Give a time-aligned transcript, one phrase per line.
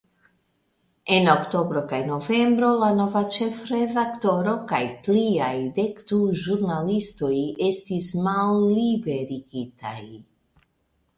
[1.15, 7.33] En oktobro kaj novembro la nova ĉefredaktoro kaj pliaj dekdu ĵurnalistoj
[7.69, 9.97] estis malliberigitaj.